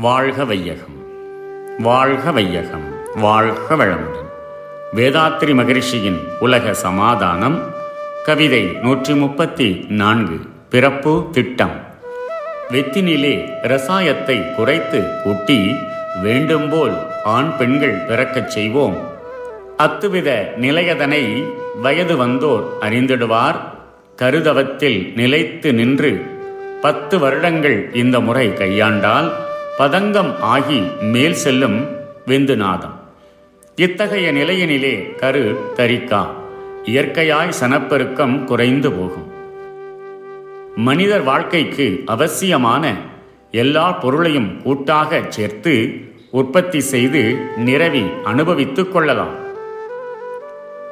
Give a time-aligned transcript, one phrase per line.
[0.00, 0.94] வாழ்க வையகம்.
[1.78, 2.84] வாழ்க வையகம்.
[3.14, 4.30] வாழ்க வளமுடன்.
[4.94, 7.62] வேதாத்ரி மகரிஷியின் உலக சமாதானம்
[8.24, 11.84] கவிதை நூற்றி முப்பத்தி நான்கு பிறப்பு திட்டம்.
[12.70, 15.74] வெத்தினிலே ரசாயத்தை குறைத்து கூட்டி
[16.22, 18.96] வேண்டும்போல் ஆண் பெண்கள் பிறக்கச் செய்வோம்.
[19.78, 21.44] அத்துவித நிலையதனை
[21.80, 23.56] வயது வந்தோர் அறிந்திடுவார்.
[24.16, 26.26] கருதவத்தில் நிலைத்து நின்று
[26.80, 29.32] பத்து வருடங்கள் இந்த முறை கையாண்டால்
[29.78, 31.88] பதங்கம் ஆகி மேல் செல்லும்
[32.26, 32.94] விந்துநாதம்.
[33.76, 36.26] இத்தகைய நிலையினிலே கரு தரிக்கா.
[36.84, 39.30] இயற்கையாய் சனப்பெருக்கம் குறைந்து போகும்.
[40.76, 42.94] மனிதர் வாழ்க்கைக்கு அவசியமான
[43.50, 49.34] எல்லா பொருளையும் கூட்டாக சேர்த்து உற்பத்தி செய்து நிரவி அனுபவித்துக் கொள்ளலாம்.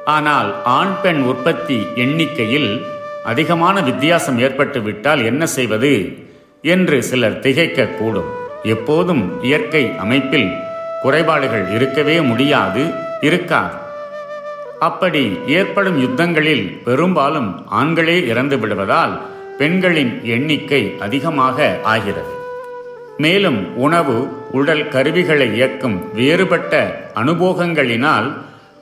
[0.05, 2.81] ஆனால் ஆண் பெண் உற்பத்தி எண்ணிக்கையில்
[3.23, 6.17] அதிகமான வித்தியாசம் ஏற்பட்டுவிட்டால் என்ன செய்வது?
[6.61, 8.43] என்று சிலர் திகைக்கக்கூடும்.
[8.65, 10.49] எப்போதும் இயற்கை அமைப்பில்
[11.01, 12.83] குறைபாடுகள் இருக்கவே முடியாது
[13.21, 13.75] இருக்காது.
[14.79, 19.21] அப்படி ஏற்படும் யுத்தங்களில் பெரும்பாலும் ஆண்களே இறந்து விடுவதால்
[19.57, 22.33] பெண்களின் எண்ணிக்கை அதிகமாக ஆகிறது.
[23.17, 26.73] மேலும் உணவு உடல் கருவிகளை இயக்கும் வேறுபட்ட
[27.15, 28.33] அனுபோகங்களினால்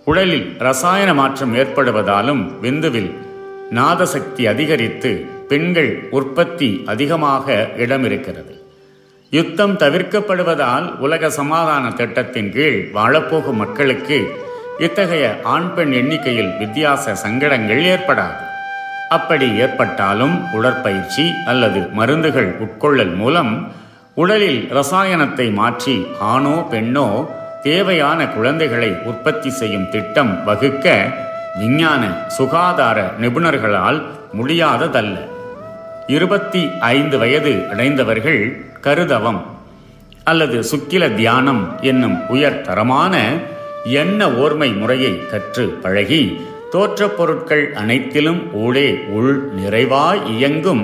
[0.06, 3.12] உடலில் ரசாயன மாற்றம் ஏற்படுவதாலும் விந்துவில்
[3.72, 8.63] நாதசக்தி அதிகரித்து பெண்கள் உற்பத்தி அதிகமாக இடமிருக்கிறது.
[9.34, 14.18] யுத்தம் தவிர்க்கப்படுவதால் உலக சமாதான திட்டத்தின் கீழ் வாழப்போகும் மக்களுக்கு
[14.78, 18.44] இத்தகைய ஆண் பெண் எண்ணிக்கையில் வித்தியாச சங்கடங்கள் ஏற்படாது.
[19.10, 23.74] அப்படி ஏற்பட்டாலும் உடற்பயிற்சி அல்லது மருந்துகள் உட்கொள்ளல் மூலம்
[24.14, 27.08] உடலில் ரசாயனத்தை மாற்றி ஆணோ பெண்ணோ
[27.64, 31.06] தேவையான குழந்தைகளை உற்பத்தி செய்யும் திட்டம் வகுக்க
[31.58, 34.02] விஞ்ஞான சுகாதார நிபுணர்களால்
[34.38, 35.18] முடியாததல்ல.
[36.08, 39.42] இருபத்தி ஐந்து வயது அடைந்தவர்கள் கருதவம்
[40.24, 43.16] அல்லது சுக்கில தியானம் என்னும் உயர்தரமான
[43.86, 50.84] எண்ண ஓர்மை முறையை கற்று பழகி தோற்றப் பொருட்கள் அனைத்திலும் ஊழே உள் நிறைவாய் இயங்கும்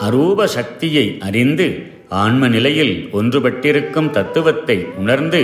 [0.00, 1.66] அரூப சக்தியை அறிந்து
[2.08, 5.40] ஆன்ம நிலையில் ஒன்றுபட்டிருக்கும் தத்துவத்தை உணர்ந்து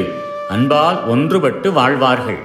[0.48, 2.41] அன்பால் ஒன்றுபட்டு வாழ்வார்கள்.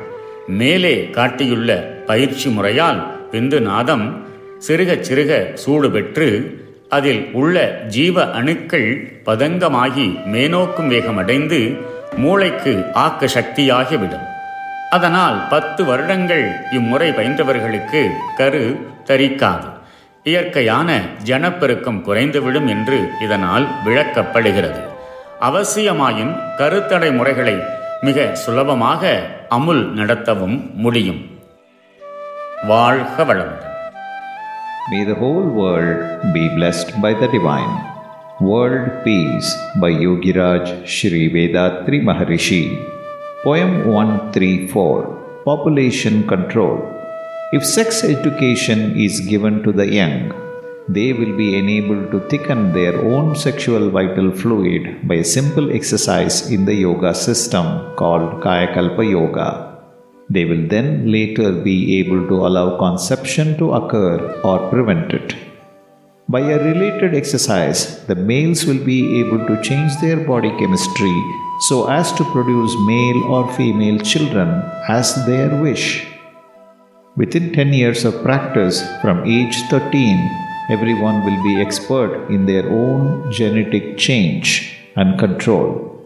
[0.47, 1.71] மேலே காட்டியுள்ள
[2.05, 4.05] பயிற்சி முறையால் பிந்து நாதம்
[4.67, 6.27] சிறுக சிறுக சூடு பெற்று
[6.89, 11.77] அதில் உள்ள ஜீவ அணுக்கள் பதங்கமாகி மேனோக்கும் வேகமடைந்து
[12.15, 14.25] மூளைக்கு ஆக்க சக்தியாகிவிடும்.
[14.89, 19.69] அதனால் பத்து வருடங்கள் இம்முறை பயின்றவர்களுக்கு கரு தரிக்காது.
[20.23, 24.81] இயற்கையான ஜனப்பெருக்கம் குறைந்துவிடும் என்று இதனால் விளக்கப்படுகிறது.
[25.41, 27.63] அவசியமாயின் கருத்தடை முறைகளை
[28.01, 31.21] மிக சுலபமாக அமுல் நடத்தவும் முடியும்.
[32.67, 33.66] வாழ்க வளமுடன்.
[34.89, 37.73] May the whole world be blessed by the divine.
[38.39, 39.49] World Peace
[39.81, 42.63] by Yogiraj Shri Vedatri Maharishi.
[43.43, 46.77] Poem 134 Population Control.
[47.51, 50.31] If sex education is given to the young,
[50.87, 56.49] they will be enabled to thicken their own sexual vital fluid by a simple exercise
[56.49, 59.66] in the yoga system called Kayakalpa Yoga.
[60.29, 65.35] They will then later be able to allow conception to occur or prevent it.
[66.29, 71.17] By a related exercise, the males will be able to change their body chemistry
[71.69, 74.49] so as to produce male or female children
[74.89, 76.05] as their wish.
[77.15, 80.29] Within 10 years of practice, from age 13,
[80.69, 85.96] everyone will be expert in their own genetic change and control.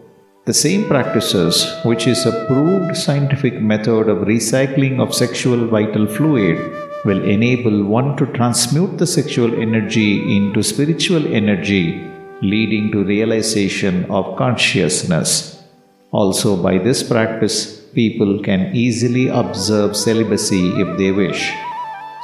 [0.44, 6.58] The same practices, which is a proved scientific method of recycling of sexual vital fluid,
[7.04, 12.10] will enable one to transmute the sexual energy into spiritual energy,
[12.42, 15.62] leading to realization of consciousness.
[16.10, 21.52] Also, by this practice, people can easily observe celibacy if they wish.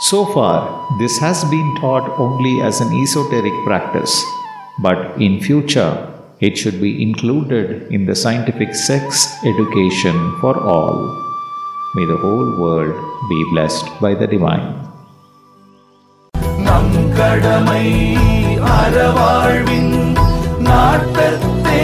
[0.01, 4.21] So far, this has been taught only as an esoteric practice,
[4.83, 6.08] but in future,
[6.40, 9.06] it should be included in the scientific sex
[9.46, 10.98] education for all.
[11.96, 12.96] May the whole world
[13.30, 14.68] be blessed by the divine.
[16.68, 17.86] நம் கடமை
[18.78, 19.94] அறவாழ்வின்
[20.68, 21.84] நாட்டத்தே